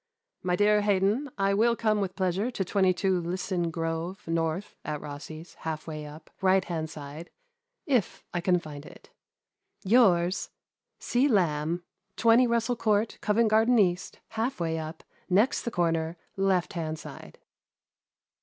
[0.41, 4.99] "My dear Haydon,— I will come with pleasure to 22 Lia son Grove, North, at
[4.99, 7.29] Rossi's, half way up, right hand side,
[7.85, 9.11] if I can find it."
[9.95, 10.49] Yours,
[11.03, 11.31] 0.
[11.35, 11.83] Lamb."
[12.15, 16.97] 20 Rassel Court, Covent Garden East, half way up, next the cor ner, left hand
[16.97, 17.37] side."